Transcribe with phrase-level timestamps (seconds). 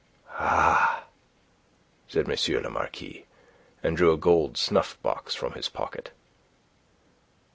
[0.39, 1.03] "Ah!"
[2.07, 2.63] said M.
[2.63, 3.27] le Marquis,
[3.83, 6.09] and drew a gold snuffbox from his pocket.